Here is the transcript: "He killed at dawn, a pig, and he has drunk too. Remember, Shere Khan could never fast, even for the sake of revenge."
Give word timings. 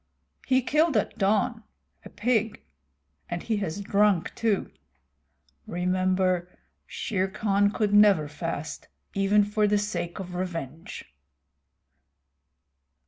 "He 0.47 0.63
killed 0.63 0.97
at 0.97 1.15
dawn, 1.19 1.61
a 2.03 2.09
pig, 2.09 2.63
and 3.29 3.43
he 3.43 3.57
has 3.57 3.81
drunk 3.81 4.33
too. 4.33 4.71
Remember, 5.67 6.49
Shere 6.87 7.27
Khan 7.27 7.69
could 7.69 7.93
never 7.93 8.27
fast, 8.27 8.87
even 9.13 9.43
for 9.43 9.67
the 9.67 9.77
sake 9.77 10.17
of 10.17 10.33
revenge." 10.33 11.05